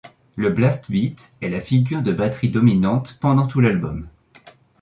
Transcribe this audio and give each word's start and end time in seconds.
Le 0.35 0.49
blast 0.49 0.89
beat 0.89 1.31
est 1.41 1.49
la 1.49 1.61
figure 1.61 2.01
de 2.01 2.11
batterie 2.11 2.49
dominante 2.49 3.19
pendant 3.21 3.45
tout 3.45 3.59
l'album. 3.59 4.07